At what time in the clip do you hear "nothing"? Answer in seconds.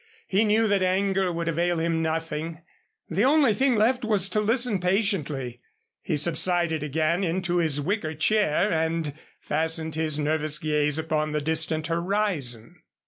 2.01-2.63